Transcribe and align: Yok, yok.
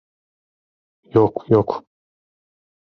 Yok, 1.13 1.35
yok. 1.49 1.69